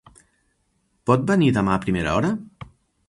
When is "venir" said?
1.33-1.51